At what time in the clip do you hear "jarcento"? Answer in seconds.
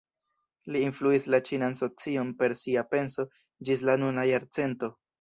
4.35-4.95